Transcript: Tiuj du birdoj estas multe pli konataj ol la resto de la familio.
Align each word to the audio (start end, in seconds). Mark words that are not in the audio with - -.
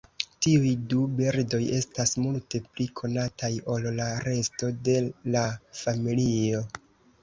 Tiuj 0.43 0.69
du 0.93 1.01
birdoj 1.19 1.59
estas 1.81 2.15
multe 2.25 2.63
pli 2.71 2.89
konataj 3.03 3.53
ol 3.77 3.89
la 4.03 4.11
resto 4.33 4.75
de 4.93 5.01
la 5.39 5.49
familio. 5.87 6.69